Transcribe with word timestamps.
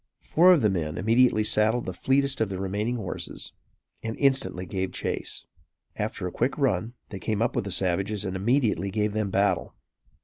Four 0.23 0.51
of 0.51 0.63
the 0.63 0.69
men 0.71 0.97
immediately 0.97 1.43
saddled 1.43 1.85
the 1.85 1.93
fleetest 1.93 2.41
of 2.41 2.49
the 2.49 2.59
remaining 2.59 2.95
horses 2.95 3.53
and 4.01 4.17
instantly 4.17 4.65
gave 4.65 4.91
chase. 4.93 5.45
After 5.95 6.25
a 6.25 6.31
quick 6.31 6.57
run 6.57 6.95
they 7.09 7.19
came 7.19 7.39
up 7.39 7.55
with 7.55 7.65
the 7.65 7.71
savages 7.71 8.25
and 8.25 8.35
immediately 8.35 8.89
gave 8.89 9.13
them 9.13 9.29
battle. 9.29 9.75